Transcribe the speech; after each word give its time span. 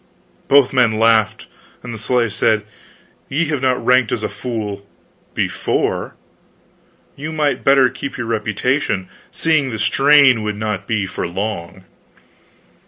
Both 0.47 0.73
men 0.73 0.97
laughed, 0.97 1.45
and 1.83 1.93
the 1.93 1.99
slave 1.99 2.33
said: 2.33 2.63
"Ye 3.29 3.45
have 3.49 3.61
not 3.61 3.85
ranked 3.85 4.11
as 4.11 4.23
a 4.23 4.29
fool 4.29 4.83
before. 5.35 6.15
You 7.15 7.31
might 7.31 7.63
better 7.63 7.87
keep 7.87 8.17
your 8.17 8.25
reputation, 8.25 9.09
seeing 9.29 9.69
the 9.69 9.77
strain 9.77 10.41
would 10.41 10.55
not 10.57 10.87
be 10.87 11.05
for 11.05 11.27
long." 11.27 11.83